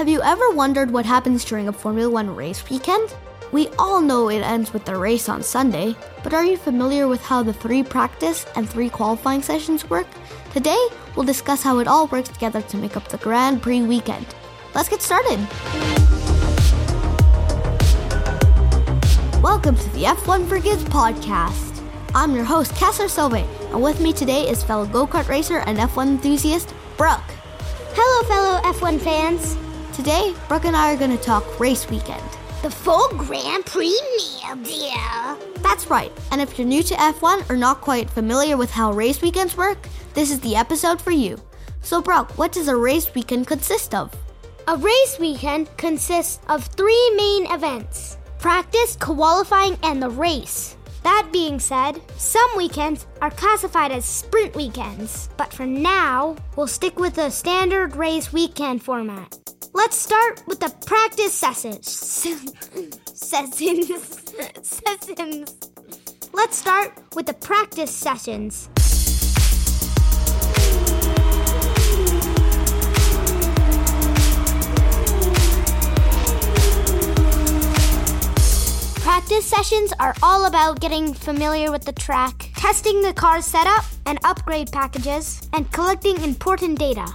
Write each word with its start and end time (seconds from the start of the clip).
Have 0.00 0.08
you 0.08 0.22
ever 0.22 0.48
wondered 0.52 0.90
what 0.90 1.04
happens 1.04 1.44
during 1.44 1.68
a 1.68 1.74
Formula 1.74 2.10
One 2.10 2.34
race 2.34 2.66
weekend? 2.70 3.14
We 3.52 3.68
all 3.78 4.00
know 4.00 4.30
it 4.30 4.40
ends 4.40 4.72
with 4.72 4.86
the 4.86 4.96
race 4.96 5.28
on 5.28 5.42
Sunday, 5.42 5.94
but 6.22 6.32
are 6.32 6.42
you 6.42 6.56
familiar 6.56 7.06
with 7.06 7.20
how 7.20 7.42
the 7.42 7.52
three 7.52 7.82
practice 7.82 8.46
and 8.56 8.66
three 8.66 8.88
qualifying 8.88 9.42
sessions 9.42 9.90
work? 9.90 10.06
Today, 10.54 10.82
we'll 11.14 11.26
discuss 11.26 11.62
how 11.62 11.80
it 11.80 11.86
all 11.86 12.06
works 12.06 12.30
together 12.30 12.62
to 12.62 12.78
make 12.78 12.96
up 12.96 13.08
the 13.08 13.18
Grand 13.18 13.60
Prix 13.60 13.82
weekend. 13.82 14.24
Let's 14.74 14.88
get 14.88 15.02
started! 15.02 15.38
Welcome 19.42 19.76
to 19.76 19.90
the 19.90 20.04
F1 20.04 20.48
for 20.48 20.60
Kids 20.60 20.84
podcast. 20.84 21.86
I'm 22.14 22.34
your 22.34 22.44
host, 22.44 22.72
Kesler 22.72 23.10
Silve, 23.10 23.34
and 23.34 23.82
with 23.82 24.00
me 24.00 24.14
today 24.14 24.48
is 24.48 24.64
fellow 24.64 24.86
go 24.86 25.06
kart 25.06 25.28
racer 25.28 25.58
and 25.58 25.76
F1 25.76 26.06
enthusiast, 26.06 26.72
Brooke. 26.96 27.20
Hello, 27.92 28.26
fellow 28.26 28.62
F1 28.62 28.98
fans. 28.98 29.69
Today, 30.00 30.34
Brooke 30.48 30.64
and 30.64 30.74
I 30.74 30.94
are 30.94 30.96
going 30.96 31.14
to 31.14 31.22
talk 31.22 31.60
race 31.60 31.86
weekend. 31.90 32.24
The 32.62 32.70
full 32.70 33.06
Grand 33.18 33.66
Prix 33.66 34.00
meal 34.16 34.56
deal. 34.64 35.52
That's 35.56 35.90
right, 35.90 36.10
and 36.30 36.40
if 36.40 36.58
you're 36.58 36.66
new 36.66 36.82
to 36.84 36.94
F1 36.94 37.50
or 37.50 37.56
not 37.58 37.82
quite 37.82 38.08
familiar 38.08 38.56
with 38.56 38.70
how 38.70 38.92
race 38.92 39.20
weekends 39.20 39.58
work, 39.58 39.76
this 40.14 40.30
is 40.30 40.40
the 40.40 40.56
episode 40.56 41.02
for 41.02 41.10
you. 41.10 41.38
So, 41.82 42.00
Brooke, 42.00 42.38
what 42.38 42.50
does 42.50 42.68
a 42.68 42.76
race 42.76 43.14
weekend 43.14 43.46
consist 43.46 43.94
of? 43.94 44.10
A 44.68 44.76
race 44.78 45.18
weekend 45.20 45.68
consists 45.76 46.40
of 46.48 46.64
three 46.64 47.12
main 47.14 47.52
events 47.52 48.16
practice, 48.38 48.96
qualifying, 48.96 49.76
and 49.82 50.02
the 50.02 50.08
race. 50.08 50.78
That 51.02 51.28
being 51.30 51.60
said, 51.60 52.00
some 52.16 52.50
weekends 52.56 53.06
are 53.20 53.30
classified 53.30 53.92
as 53.92 54.06
sprint 54.06 54.56
weekends, 54.56 55.28
but 55.36 55.52
for 55.52 55.66
now, 55.66 56.36
we'll 56.56 56.68
stick 56.68 56.98
with 56.98 57.16
the 57.16 57.28
standard 57.28 57.96
race 57.96 58.32
weekend 58.32 58.82
format. 58.82 59.49
Let's 59.82 59.96
start 59.96 60.42
with 60.46 60.60
the 60.60 60.68
practice 60.84 61.32
sessions. 61.32 61.88
sessions. 63.14 63.88
sessions. 64.62 65.56
Let's 66.34 66.58
start 66.58 66.92
with 67.14 67.24
the 67.24 67.32
practice 67.32 67.90
sessions. 67.90 68.68
Practice 79.00 79.46
sessions 79.46 79.94
are 79.98 80.14
all 80.22 80.44
about 80.44 80.80
getting 80.80 81.14
familiar 81.14 81.72
with 81.72 81.86
the 81.86 81.92
track, 81.92 82.50
testing 82.54 83.00
the 83.00 83.14
car's 83.14 83.46
setup 83.46 83.86
and 84.04 84.18
upgrade 84.24 84.70
packages, 84.70 85.48
and 85.54 85.72
collecting 85.72 86.20
important 86.22 86.78
data. 86.78 87.06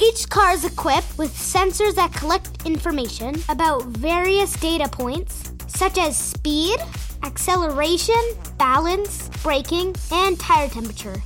Each 0.00 0.28
car 0.28 0.52
is 0.52 0.64
equipped 0.64 1.18
with 1.18 1.34
sensors 1.34 1.96
that 1.96 2.12
collect 2.12 2.64
information 2.64 3.34
about 3.48 3.84
various 3.86 4.52
data 4.60 4.88
points, 4.88 5.52
such 5.66 5.98
as 5.98 6.16
speed, 6.16 6.78
acceleration, 7.24 8.14
balance, 8.58 9.28
braking, 9.42 9.96
and 10.12 10.38
tire 10.38 10.68
temperature. 10.68 11.20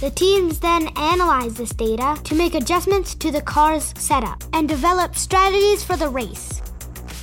The 0.00 0.10
teams 0.10 0.60
then 0.60 0.88
analyze 0.96 1.54
this 1.54 1.70
data 1.70 2.16
to 2.22 2.34
make 2.36 2.54
adjustments 2.54 3.16
to 3.16 3.32
the 3.32 3.42
car's 3.42 3.92
setup 3.96 4.44
and 4.52 4.68
develop 4.68 5.16
strategies 5.16 5.82
for 5.82 5.96
the 5.96 6.08
race. 6.08 6.62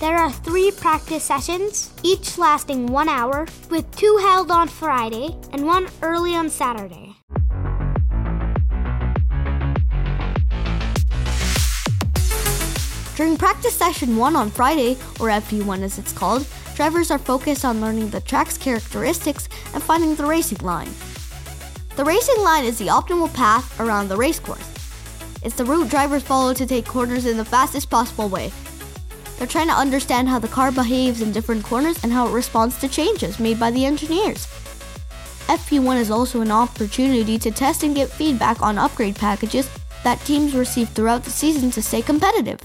There 0.02 0.17
are 0.17 0.31
three 0.31 0.72
practice 0.72 1.23
sessions, 1.23 1.94
each 2.03 2.38
lasting 2.38 2.88
one 2.88 3.08
hour, 3.08 3.47
with 3.69 3.89
two 3.95 4.17
held 4.17 4.52
on 4.52 4.67
Friday 4.67 5.38
and 5.53 5.66
one 5.66 5.88
early 6.02 6.36
on 6.36 6.50
Saturday. 6.50 7.11
During 13.22 13.38
practice 13.38 13.75
session 13.75 14.17
1 14.17 14.36
on 14.36 14.50
Friday, 14.50 14.94
or 15.19 15.27
FP1 15.27 15.83
as 15.83 16.00
it's 16.00 16.11
called, 16.11 16.44
drivers 16.73 17.11
are 17.11 17.19
focused 17.19 17.63
on 17.63 17.80
learning 17.80 18.09
the 18.09 18.19
track's 18.19 18.58
characteristics 18.58 19.47
and 19.75 19.83
finding 19.83 20.16
the 20.16 20.25
racing 20.25 20.57
line. 20.63 20.90
The 21.97 22.03
racing 22.03 22.41
line 22.44 22.66
is 22.66 22.79
the 22.79 22.88
optimal 22.88 23.31
path 23.31 23.79
around 23.79 24.07
the 24.07 24.18
racecourse. 24.18 24.68
It's 25.44 25.53
the 25.53 25.66
route 25.66 25.88
drivers 25.88 26.23
follow 26.23 26.56
to 26.56 26.66
take 26.66 26.88
corners 26.88 27.28
in 27.28 27.38
the 27.38 27.46
fastest 27.46 27.91
possible 27.91 28.28
way. 28.28 28.51
They're 29.38 29.46
trying 29.46 29.67
to 29.67 29.75
understand 29.75 30.28
how 30.28 30.40
the 30.40 30.47
car 30.47 30.72
behaves 30.72 31.22
in 31.22 31.31
different 31.31 31.63
corners 31.63 32.03
and 32.03 32.12
how 32.12 32.28
it 32.28 32.34
responds 32.34 32.79
to 32.79 32.88
changes 32.88 33.40
made 33.40 33.59
by 33.59 33.69
the 33.69 33.85
engineers. 33.85 34.47
FP1 35.46 36.00
is 36.00 36.09
also 36.09 36.41
an 36.41 36.50
opportunity 36.50 37.38
to 37.38 37.51
test 37.51 37.84
and 37.84 37.94
get 37.94 38.09
feedback 38.09 38.63
on 38.63 38.79
upgrade 38.79 39.16
packages 39.16 39.69
that 40.03 40.19
teams 40.22 40.56
receive 40.56 40.90
throughout 40.90 41.23
the 41.23 41.29
season 41.29 41.69
to 41.69 41.84
stay 41.84 42.01
competitive. 42.01 42.59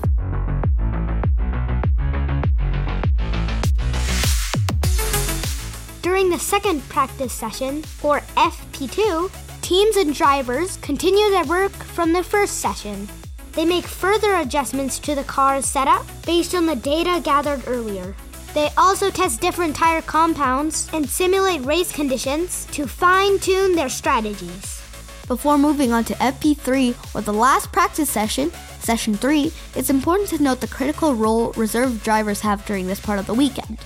During 6.06 6.30
the 6.30 6.38
second 6.38 6.88
practice 6.88 7.32
session, 7.32 7.82
or 8.00 8.20
FP2, 8.36 9.28
teams 9.60 9.96
and 9.96 10.14
drivers 10.14 10.76
continue 10.76 11.28
their 11.30 11.44
work 11.46 11.72
from 11.72 12.12
the 12.12 12.22
first 12.22 12.58
session. 12.58 13.08
They 13.54 13.64
make 13.64 13.84
further 13.84 14.36
adjustments 14.36 15.00
to 15.00 15.16
the 15.16 15.24
car's 15.24 15.66
setup 15.66 16.06
based 16.24 16.54
on 16.54 16.64
the 16.64 16.76
data 16.76 17.20
gathered 17.24 17.64
earlier. 17.66 18.14
They 18.54 18.70
also 18.78 19.10
test 19.10 19.40
different 19.40 19.74
tire 19.74 20.00
compounds 20.00 20.88
and 20.92 21.08
simulate 21.08 21.64
race 21.64 21.90
conditions 21.90 22.66
to 22.66 22.86
fine 22.86 23.40
tune 23.40 23.74
their 23.74 23.88
strategies. 23.88 24.80
Before 25.26 25.58
moving 25.58 25.92
on 25.92 26.04
to 26.04 26.14
FP3 26.14 27.16
or 27.16 27.20
the 27.22 27.32
last 27.32 27.72
practice 27.72 28.10
session, 28.10 28.52
session 28.78 29.14
3, 29.14 29.52
it's 29.74 29.90
important 29.90 30.28
to 30.28 30.40
note 30.40 30.60
the 30.60 30.68
critical 30.68 31.16
role 31.16 31.50
reserve 31.54 32.04
drivers 32.04 32.42
have 32.42 32.64
during 32.64 32.86
this 32.86 33.00
part 33.00 33.18
of 33.18 33.26
the 33.26 33.34
weekend. 33.34 33.78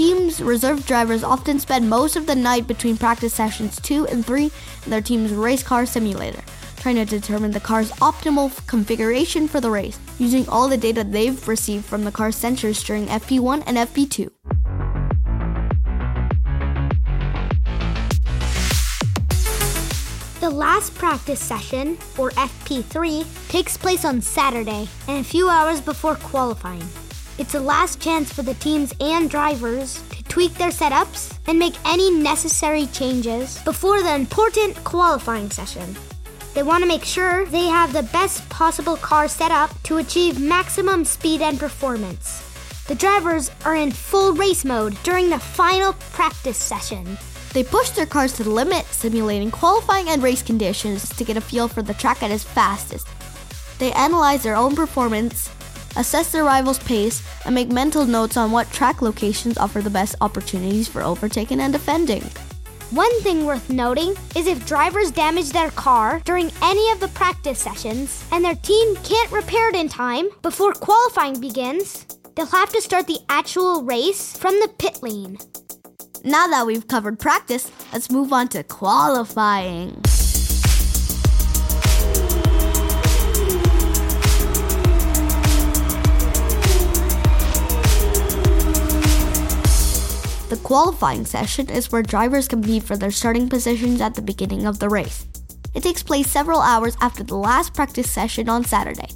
Teams' 0.00 0.40
reserve 0.40 0.86
drivers 0.86 1.22
often 1.22 1.58
spend 1.58 1.90
most 1.90 2.16
of 2.16 2.24
the 2.24 2.34
night 2.34 2.66
between 2.66 2.96
practice 2.96 3.34
sessions 3.34 3.78
2 3.82 4.06
and 4.06 4.24
3 4.24 4.44
in 4.44 4.90
their 4.90 5.02
team's 5.02 5.30
race 5.30 5.62
car 5.62 5.84
simulator, 5.84 6.40
trying 6.78 6.94
to 6.94 7.04
determine 7.04 7.50
the 7.50 7.60
car's 7.60 7.90
optimal 8.00 8.66
configuration 8.66 9.46
for 9.46 9.60
the 9.60 9.70
race, 9.70 9.98
using 10.18 10.48
all 10.48 10.68
the 10.68 10.78
data 10.78 11.04
they've 11.04 11.46
received 11.46 11.84
from 11.84 12.04
the 12.04 12.10
car's 12.10 12.34
sensors 12.34 12.82
during 12.82 13.08
FP1 13.08 13.62
and 13.66 13.76
FP2. 13.76 14.30
The 20.40 20.48
last 20.48 20.94
practice 20.94 21.40
session, 21.40 21.98
or 22.16 22.30
FP3, 22.30 23.26
takes 23.50 23.76
place 23.76 24.06
on 24.06 24.22
Saturday 24.22 24.88
and 25.08 25.18
a 25.18 25.24
few 25.24 25.50
hours 25.50 25.82
before 25.82 26.14
qualifying. 26.14 26.88
It's 27.40 27.54
a 27.54 27.58
last 27.58 28.02
chance 28.02 28.30
for 28.30 28.42
the 28.42 28.52
teams 28.52 28.94
and 29.00 29.30
drivers 29.30 30.02
to 30.10 30.22
tweak 30.24 30.52
their 30.56 30.68
setups 30.68 31.38
and 31.46 31.58
make 31.58 31.72
any 31.86 32.10
necessary 32.10 32.84
changes 32.88 33.58
before 33.64 34.02
the 34.02 34.14
important 34.14 34.76
qualifying 34.84 35.50
session. 35.50 35.96
They 36.52 36.62
want 36.62 36.82
to 36.82 36.88
make 36.88 37.02
sure 37.02 37.46
they 37.46 37.64
have 37.64 37.94
the 37.94 38.02
best 38.02 38.46
possible 38.50 38.98
car 38.98 39.26
setup 39.26 39.70
to 39.84 39.96
achieve 39.96 40.38
maximum 40.38 41.02
speed 41.06 41.40
and 41.40 41.58
performance. 41.58 42.44
The 42.88 42.94
drivers 42.94 43.50
are 43.64 43.74
in 43.74 43.90
full 43.90 44.34
race 44.34 44.66
mode 44.66 45.02
during 45.02 45.30
the 45.30 45.38
final 45.38 45.94
practice 46.12 46.58
session. 46.58 47.16
They 47.54 47.64
push 47.64 47.88
their 47.88 48.04
cars 48.04 48.34
to 48.34 48.44
the 48.44 48.50
limit, 48.50 48.84
simulating 48.84 49.50
qualifying 49.50 50.10
and 50.10 50.22
race 50.22 50.42
conditions 50.42 51.08
to 51.16 51.24
get 51.24 51.38
a 51.38 51.40
feel 51.40 51.68
for 51.68 51.80
the 51.80 51.94
track 51.94 52.22
at 52.22 52.30
its 52.30 52.44
fastest. 52.44 53.08
They 53.78 53.92
analyze 53.92 54.42
their 54.42 54.56
own 54.56 54.76
performance, 54.76 55.48
assess 55.96 56.32
their 56.32 56.44
rivals' 56.44 56.78
pace, 56.78 57.22
and 57.44 57.54
make 57.54 57.70
mental 57.70 58.06
notes 58.06 58.36
on 58.36 58.50
what 58.50 58.70
track 58.70 59.02
locations 59.02 59.58
offer 59.58 59.80
the 59.80 59.90
best 59.90 60.16
opportunities 60.20 60.88
for 60.88 61.02
overtaking 61.02 61.60
and 61.60 61.72
defending. 61.72 62.22
One 62.90 63.20
thing 63.20 63.46
worth 63.46 63.70
noting 63.70 64.16
is 64.34 64.48
if 64.48 64.66
drivers 64.66 65.12
damage 65.12 65.50
their 65.50 65.70
car 65.70 66.20
during 66.24 66.50
any 66.60 66.90
of 66.90 66.98
the 66.98 67.06
practice 67.08 67.60
sessions 67.60 68.24
and 68.32 68.44
their 68.44 68.56
team 68.56 68.96
can't 68.96 69.30
repair 69.30 69.68
it 69.68 69.76
in 69.76 69.88
time 69.88 70.28
before 70.42 70.72
qualifying 70.72 71.40
begins, 71.40 72.04
they'll 72.34 72.46
have 72.46 72.72
to 72.72 72.82
start 72.82 73.06
the 73.06 73.20
actual 73.28 73.84
race 73.84 74.36
from 74.36 74.54
the 74.54 74.68
pit 74.78 75.02
lane. 75.02 75.38
Now 76.24 76.48
that 76.48 76.66
we've 76.66 76.88
covered 76.88 77.20
practice, 77.20 77.70
let's 77.92 78.10
move 78.10 78.32
on 78.32 78.48
to 78.48 78.64
qualifying. 78.64 80.02
The 90.50 90.56
qualifying 90.64 91.24
session 91.26 91.70
is 91.70 91.92
where 91.92 92.02
drivers 92.02 92.48
compete 92.48 92.82
for 92.82 92.96
their 92.96 93.12
starting 93.12 93.48
positions 93.48 94.00
at 94.00 94.16
the 94.16 94.20
beginning 94.20 94.66
of 94.66 94.80
the 94.80 94.88
race. 94.88 95.24
It 95.76 95.84
takes 95.84 96.02
place 96.02 96.28
several 96.28 96.60
hours 96.60 96.96
after 97.00 97.22
the 97.22 97.36
last 97.36 97.72
practice 97.72 98.10
session 98.10 98.48
on 98.48 98.64
Saturday. 98.64 99.10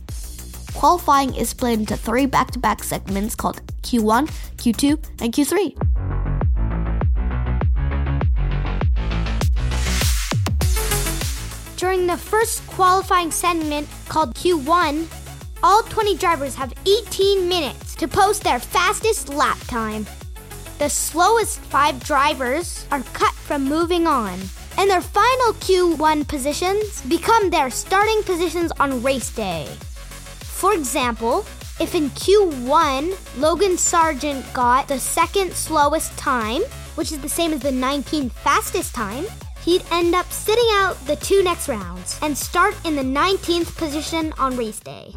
Qualifying 0.75 1.35
is 1.35 1.49
split 1.49 1.81
into 1.81 1.97
three 1.97 2.27
back 2.27 2.53
to 2.53 2.61
back 2.61 2.85
segments 2.85 3.35
called 3.35 3.61
Q1, 3.83 4.31
Q2, 4.59 5.05
and 5.23 5.33
Q3. 5.33 5.75
During 11.77 12.07
the 12.07 12.17
first 12.17 12.65
qualifying 12.69 13.33
segment 13.33 13.89
called 14.09 14.37
Q1, 14.37 15.09
all 15.65 15.83
20 15.83 16.17
drivers 16.17 16.55
have 16.55 16.73
18 16.87 17.49
minutes 17.49 17.97
to 17.97 18.07
post 18.07 18.45
their 18.45 18.61
fastest 18.61 19.31
lap 19.31 19.59
time. 19.67 20.07
The 20.79 20.91
slowest 20.91 21.61
five 21.61 22.03
drivers 22.03 22.85
are 22.91 23.03
cut 23.13 23.33
from 23.35 23.65
moving 23.65 24.09
on, 24.09 24.41
and 24.77 24.91
their 24.91 25.01
final 25.01 25.53
Q1 25.55 26.27
positions 26.27 27.01
become 27.03 27.49
their 27.49 27.71
starting 27.71 28.23
positions 28.25 28.73
on 28.81 29.01
race 29.01 29.31
day. 29.31 29.67
For 30.41 30.75
example, 30.75 31.47
if 31.79 31.95
in 31.95 32.11
Q1 32.11 33.39
Logan 33.39 33.77
Sargeant 33.77 34.53
got 34.53 34.89
the 34.89 34.99
second 34.99 35.53
slowest 35.53 36.17
time, 36.19 36.63
which 36.97 37.13
is 37.13 37.21
the 37.21 37.29
same 37.29 37.53
as 37.53 37.61
the 37.61 37.71
19th 37.71 38.33
fastest 38.33 38.95
time, 38.95 39.27
he'd 39.65 39.85
end 39.93 40.15
up 40.15 40.31
sitting 40.33 40.69
out 40.73 40.97
the 41.07 41.17
two 41.17 41.45
next 41.45 41.69
rounds 41.69 42.19
and 42.21 42.37
start 42.37 42.75
in 42.85 42.97
the 42.97 43.03
19th 43.03 43.77
position 43.77 44.33
on 44.39 44.57
race 44.57 44.81
day. 44.81 45.15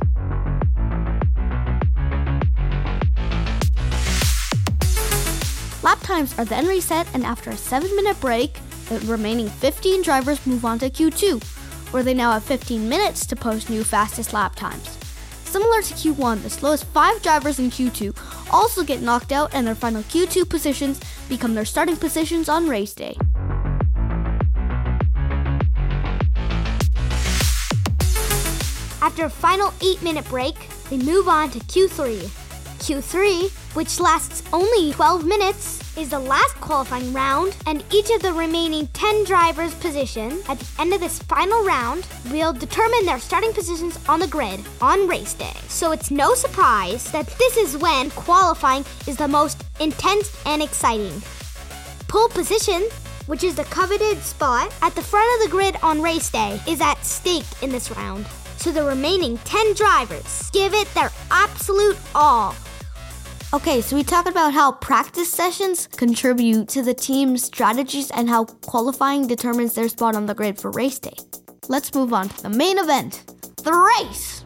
Lap 5.88 6.01
times 6.01 6.38
are 6.38 6.44
then 6.44 6.68
reset, 6.68 7.07
and 7.13 7.24
after 7.24 7.50
a 7.50 7.56
7 7.56 7.95
minute 7.95 8.19
break, 8.19 8.60
the 8.89 9.00
remaining 9.06 9.48
15 9.48 10.01
drivers 10.01 10.45
move 10.45 10.66
on 10.66 10.80
to 10.80 10.89
Q2, 10.89 11.42
where 11.94 12.04
they 12.04 12.13
now 12.13 12.34
have 12.34 12.44
15 12.44 12.89
minutes 12.89 13.25
to 13.28 13.38
post 13.38 13.69
new 13.69 13.86
fastest 13.86 14.34
lap 14.34 14.54
times. 14.54 14.98
Similar 15.45 15.81
to 15.84 15.94
Q1, 15.94 16.44
the 16.44 16.50
slowest 16.50 16.84
5 16.88 17.22
drivers 17.22 17.60
in 17.60 17.72
Q2 17.72 18.13
also 18.51 18.84
get 18.84 19.01
knocked 19.01 19.31
out, 19.31 19.51
and 19.54 19.66
their 19.66 19.75
final 19.75 20.04
Q2 20.04 20.50
positions 20.50 21.00
become 21.30 21.54
their 21.56 21.63
starting 21.63 21.95
positions 21.95 22.50
on 22.50 22.68
race 22.68 22.94
day. 22.94 23.16
After 29.01 29.24
a 29.24 29.30
final 29.30 29.74
8 29.80 30.04
minute 30.04 30.25
break, 30.25 30.68
they 30.89 30.98
move 30.98 31.30
on 31.30 31.50
to 31.51 31.60
Q3. 31.60 32.46
Q3, 32.79 33.50
which 33.75 34.00
lasts 34.00 34.44
only 34.53 34.94
12 34.94 35.25
minutes, 35.25 35.97
is 35.97 36.09
the 36.09 36.19
last 36.19 36.56
qualifying 36.62 37.12
round, 37.12 37.57
and 37.65 37.83
each 37.91 38.09
of 38.12 38.21
the 38.21 38.31
remaining 38.31 38.88
10 38.94 39.25
drivers' 39.25 39.74
position 39.75 40.39
at 40.47 40.59
the 40.59 40.81
end 40.81 40.94
of 40.94 41.00
this 41.00 41.19
final 41.24 41.63
round 41.63 42.07
will 42.31 42.53
determine 42.53 43.06
their 43.06 43.19
starting 43.19 43.51
positions 43.51 44.00
on 44.07 44.19
the 44.19 44.27
grid 44.27 44.59
on 44.79 45.07
race 45.07 45.33
day. 45.33 45.53
So 45.68 45.91
it's 45.91 46.12
no 46.12 46.35
surprise 46.35 47.12
that 47.12 47.27
this 47.39 47.57
is 47.57 47.77
when 47.77 48.12
qualifying 48.12 48.85
is 49.07 49.18
the 49.18 49.27
most 49.27 49.63
intense 49.79 50.39
and 50.45 50.62
exciting. 50.62 51.21
Pole 52.07 52.29
position, 52.29 52.83
which 53.25 53.44
is 53.44 53.56
the 53.56 53.65
coveted 53.65 54.19
spot 54.19 54.74
at 54.81 54.95
the 54.95 55.01
front 55.01 55.27
of 55.35 55.47
the 55.47 55.51
grid 55.51 55.75
on 55.81 56.01
race 56.01 56.29
day, 56.29 56.62
is 56.68 56.79
at 56.79 57.03
stake 57.03 57.45
in 57.62 57.69
this 57.71 57.91
round. 57.91 58.25
So 58.57 58.71
the 58.71 58.83
remaining 58.83 59.38
10 59.39 59.74
drivers 59.74 60.50
give 60.51 60.74
it 60.74 60.91
their 60.94 61.12
absolute 61.29 61.97
all 62.15 62.56
Okay, 63.53 63.79
so 63.79 63.95
we 63.95 64.03
talked 64.03 64.27
about 64.27 64.51
how 64.51 64.73
practice 64.73 65.31
sessions 65.31 65.88
contribute 65.88 66.67
to 66.67 66.83
the 66.83 66.94
team's 66.94 67.45
strategies 67.45 68.11
and 68.11 68.27
how 68.27 68.44
qualifying 68.44 69.25
determines 69.25 69.73
their 69.73 69.88
spot 69.88 70.17
on 70.17 70.25
the 70.25 70.35
grid 70.35 70.59
for 70.59 70.69
race 70.71 70.99
day. 70.99 71.15
Let's 71.69 71.95
move 71.95 72.11
on 72.11 72.27
to 72.27 72.44
the 72.44 72.49
main 72.49 72.77
event 72.77 73.23
the 73.63 73.71
race! 73.71 74.44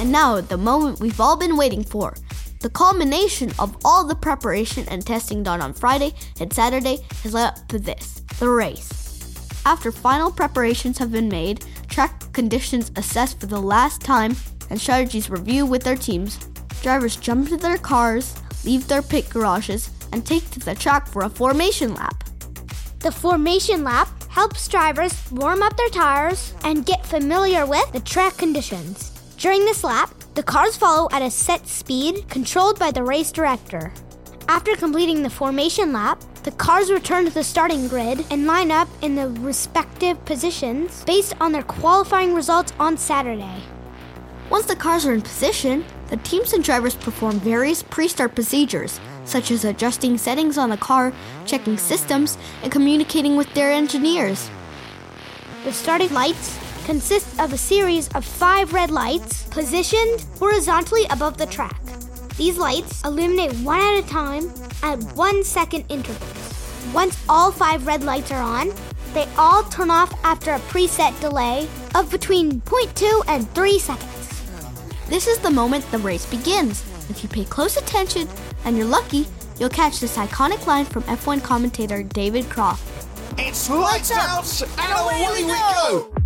And 0.00 0.12
now, 0.12 0.40
the 0.40 0.56
moment 0.56 1.00
we've 1.00 1.20
all 1.20 1.36
been 1.36 1.56
waiting 1.56 1.82
for 1.82 2.14
the 2.60 2.70
culmination 2.70 3.50
of 3.58 3.76
all 3.84 4.06
the 4.06 4.14
preparation 4.14 4.86
and 4.88 5.04
testing 5.04 5.42
done 5.42 5.60
on 5.60 5.72
Friday 5.72 6.14
and 6.40 6.52
Saturday 6.52 6.98
has 7.22 7.34
led 7.34 7.46
up 7.46 7.68
to 7.68 7.78
this 7.78 8.20
the 8.38 8.48
race. 8.48 9.62
After 9.66 9.92
final 9.92 10.30
preparations 10.30 10.98
have 10.98 11.12
been 11.12 11.28
made, 11.28 11.64
track 11.88 12.32
conditions 12.32 12.90
assessed 12.96 13.40
for 13.40 13.46
the 13.46 13.60
last 13.60 14.00
time, 14.00 14.34
and 14.70 14.80
strategies 14.80 15.28
reviewed 15.28 15.68
with 15.68 15.82
their 15.82 15.96
teams, 15.96 16.38
drivers 16.82 17.16
jump 17.16 17.50
into 17.50 17.58
their 17.58 17.76
cars, 17.76 18.34
leave 18.64 18.88
their 18.88 19.02
pit 19.02 19.28
garages, 19.28 19.90
and 20.12 20.24
take 20.24 20.48
to 20.50 20.60
the 20.60 20.74
track 20.74 21.06
for 21.06 21.22
a 21.24 21.28
formation 21.28 21.94
lap. 21.94 22.24
The 23.00 23.12
formation 23.12 23.84
lap 23.84 24.08
helps 24.30 24.68
drivers 24.68 25.30
warm 25.32 25.62
up 25.62 25.76
their 25.76 25.88
tires 25.88 26.54
and 26.64 26.86
get 26.86 27.04
familiar 27.04 27.66
with 27.66 27.90
the 27.92 28.00
track 28.00 28.36
conditions. 28.36 29.10
During 29.36 29.64
this 29.64 29.84
lap, 29.84 30.14
the 30.40 30.46
cars 30.46 30.74
follow 30.74 31.06
at 31.12 31.20
a 31.20 31.30
set 31.30 31.68
speed 31.68 32.26
controlled 32.30 32.78
by 32.78 32.90
the 32.90 33.02
race 33.02 33.30
director. 33.30 33.92
After 34.48 34.74
completing 34.74 35.22
the 35.22 35.28
formation 35.28 35.92
lap, 35.92 36.18
the 36.44 36.50
cars 36.52 36.90
return 36.90 37.26
to 37.26 37.30
the 37.30 37.44
starting 37.44 37.88
grid 37.88 38.24
and 38.30 38.46
line 38.46 38.70
up 38.70 38.88
in 39.02 39.14
the 39.14 39.28
respective 39.42 40.24
positions 40.24 41.04
based 41.04 41.34
on 41.42 41.52
their 41.52 41.62
qualifying 41.64 42.32
results 42.32 42.72
on 42.80 42.96
Saturday. 42.96 43.60
Once 44.48 44.64
the 44.64 44.74
cars 44.74 45.04
are 45.04 45.12
in 45.12 45.20
position, 45.20 45.84
the 46.08 46.16
teams 46.16 46.54
and 46.54 46.64
drivers 46.64 46.94
perform 46.94 47.38
various 47.40 47.82
pre 47.82 48.08
start 48.08 48.34
procedures, 48.34 48.98
such 49.26 49.50
as 49.50 49.66
adjusting 49.66 50.16
settings 50.16 50.56
on 50.56 50.70
the 50.70 50.78
car, 50.78 51.12
checking 51.44 51.76
systems, 51.76 52.38
and 52.62 52.72
communicating 52.72 53.36
with 53.36 53.52
their 53.52 53.70
engineers. 53.70 54.48
The 55.64 55.72
starting 55.74 56.14
lights 56.14 56.56
consist 56.90 57.38
of 57.38 57.52
a 57.52 57.56
series 57.56 58.08
of 58.16 58.24
five 58.24 58.72
red 58.72 58.90
lights 58.90 59.44
positioned 59.44 60.26
horizontally 60.40 61.04
above 61.10 61.38
the 61.38 61.46
track. 61.46 61.80
These 62.36 62.58
lights 62.58 63.04
illuminate 63.04 63.52
one 63.60 63.80
at 63.80 64.02
a 64.02 64.08
time 64.08 64.52
at 64.82 64.98
one 65.14 65.44
second 65.44 65.84
intervals. 65.88 66.82
Once 66.92 67.16
all 67.28 67.52
five 67.52 67.86
red 67.86 68.02
lights 68.02 68.32
are 68.32 68.42
on, 68.42 68.72
they 69.14 69.28
all 69.38 69.62
turn 69.62 69.88
off 69.88 70.12
after 70.24 70.50
a 70.50 70.58
preset 70.58 71.14
delay 71.20 71.68
of 71.94 72.10
between 72.10 72.60
0.2 72.62 73.22
and 73.28 73.48
3 73.54 73.78
seconds. 73.78 74.42
This 75.08 75.28
is 75.28 75.38
the 75.38 75.50
moment 75.50 75.88
the 75.92 75.98
race 75.98 76.26
begins. 76.26 76.82
If 77.08 77.22
you 77.22 77.28
pay 77.28 77.44
close 77.44 77.76
attention 77.76 78.26
and 78.64 78.76
you're 78.76 78.84
lucky, 78.84 79.28
you'll 79.60 79.68
catch 79.68 80.00
this 80.00 80.16
iconic 80.16 80.66
line 80.66 80.86
from 80.86 81.04
F1 81.04 81.44
commentator 81.44 82.02
David 82.02 82.50
Croft. 82.50 82.82
It's 83.38 83.70
lights 83.70 84.10
out 84.10 84.62
and 84.76 84.92
away 84.98 85.28
we 85.32 85.46
go! 85.46 86.19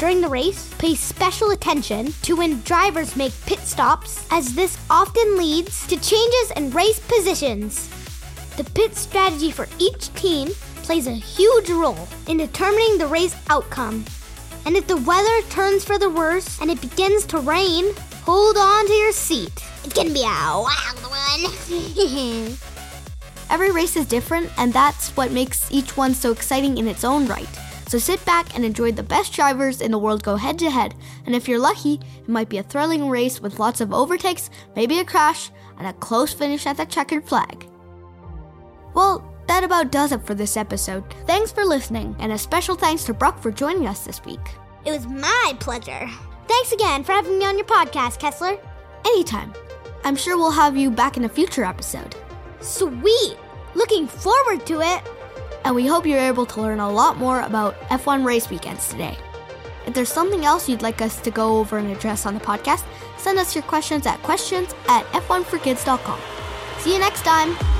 During 0.00 0.22
the 0.22 0.28
race, 0.28 0.72
pay 0.78 0.94
special 0.94 1.50
attention 1.50 2.14
to 2.22 2.34
when 2.34 2.62
drivers 2.62 3.16
make 3.16 3.34
pit 3.44 3.58
stops, 3.58 4.26
as 4.30 4.54
this 4.54 4.78
often 4.88 5.36
leads 5.36 5.86
to 5.88 6.00
changes 6.00 6.52
in 6.56 6.70
race 6.70 6.98
positions. 7.00 7.90
The 8.56 8.64
pit 8.64 8.96
strategy 8.96 9.50
for 9.50 9.68
each 9.78 10.10
team 10.14 10.48
plays 10.84 11.06
a 11.06 11.12
huge 11.12 11.68
role 11.68 12.08
in 12.28 12.38
determining 12.38 12.96
the 12.96 13.08
race 13.08 13.36
outcome. 13.50 14.06
And 14.64 14.74
if 14.74 14.86
the 14.86 14.96
weather 14.96 15.42
turns 15.50 15.84
for 15.84 15.98
the 15.98 16.08
worse 16.08 16.58
and 16.62 16.70
it 16.70 16.80
begins 16.80 17.26
to 17.26 17.38
rain, 17.38 17.92
hold 18.24 18.56
on 18.56 18.86
to 18.86 18.92
your 18.94 19.12
seat. 19.12 19.52
It's 19.84 19.92
gonna 19.92 20.14
be 20.14 20.22
a 20.22 20.24
wild 20.24 20.96
one. 21.04 22.56
Every 23.50 23.70
race 23.70 23.96
is 23.96 24.06
different, 24.06 24.50
and 24.56 24.72
that's 24.72 25.14
what 25.14 25.30
makes 25.30 25.70
each 25.70 25.98
one 25.98 26.14
so 26.14 26.32
exciting 26.32 26.78
in 26.78 26.88
its 26.88 27.04
own 27.04 27.26
right. 27.26 27.69
So 27.90 27.98
sit 27.98 28.24
back 28.24 28.54
and 28.54 28.64
enjoy 28.64 28.92
the 28.92 29.02
best 29.02 29.32
drivers 29.32 29.80
in 29.80 29.90
the 29.90 29.98
world 29.98 30.22
go 30.22 30.36
head 30.36 30.60
to 30.60 30.70
head. 30.70 30.94
And 31.26 31.34
if 31.34 31.48
you're 31.48 31.58
lucky, 31.58 31.94
it 32.18 32.28
might 32.28 32.48
be 32.48 32.58
a 32.58 32.62
thrilling 32.62 33.08
race 33.08 33.40
with 33.40 33.58
lots 33.58 33.80
of 33.80 33.92
overtakes, 33.92 34.48
maybe 34.76 35.00
a 35.00 35.04
crash, 35.04 35.50
and 35.76 35.88
a 35.88 35.92
close 35.94 36.32
finish 36.32 36.66
at 36.66 36.76
the 36.76 36.84
checkered 36.84 37.26
flag. 37.28 37.66
Well, 38.94 39.34
that 39.48 39.64
about 39.64 39.90
does 39.90 40.12
it 40.12 40.24
for 40.24 40.36
this 40.36 40.56
episode. 40.56 41.02
Thanks 41.26 41.50
for 41.50 41.64
listening, 41.64 42.14
and 42.20 42.30
a 42.30 42.38
special 42.38 42.76
thanks 42.76 43.02
to 43.06 43.12
Brooke 43.12 43.40
for 43.40 43.50
joining 43.50 43.88
us 43.88 44.04
this 44.04 44.24
week. 44.24 44.54
It 44.84 44.92
was 44.92 45.08
my 45.08 45.56
pleasure. 45.58 46.08
Thanks 46.46 46.70
again 46.70 47.02
for 47.02 47.10
having 47.10 47.40
me 47.40 47.44
on 47.44 47.58
your 47.58 47.66
podcast, 47.66 48.20
Kesler. 48.20 48.56
Anytime. 49.04 49.52
I'm 50.04 50.14
sure 50.14 50.36
we'll 50.36 50.52
have 50.52 50.76
you 50.76 50.92
back 50.92 51.16
in 51.16 51.24
a 51.24 51.28
future 51.28 51.64
episode. 51.64 52.14
Sweet! 52.60 53.36
Looking 53.74 54.06
forward 54.06 54.64
to 54.66 54.80
it 54.80 55.02
and 55.64 55.74
we 55.74 55.86
hope 55.86 56.06
you're 56.06 56.18
able 56.18 56.46
to 56.46 56.60
learn 56.60 56.80
a 56.80 56.90
lot 56.90 57.16
more 57.16 57.40
about 57.42 57.78
F1 57.90 58.24
race 58.24 58.50
weekends 58.50 58.88
today. 58.88 59.16
If 59.86 59.94
there's 59.94 60.12
something 60.12 60.44
else 60.44 60.68
you'd 60.68 60.82
like 60.82 61.00
us 61.02 61.20
to 61.20 61.30
go 61.30 61.58
over 61.58 61.78
and 61.78 61.90
address 61.90 62.26
on 62.26 62.34
the 62.34 62.40
podcast, 62.40 62.84
send 63.16 63.38
us 63.38 63.54
your 63.54 63.64
questions 63.64 64.06
at 64.06 64.22
questions 64.22 64.74
at 64.88 65.04
f1forkids.com. 65.06 66.20
See 66.78 66.92
you 66.92 66.98
next 66.98 67.22
time! 67.22 67.79